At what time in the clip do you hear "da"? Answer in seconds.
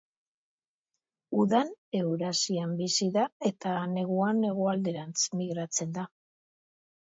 3.19-3.27, 6.01-6.11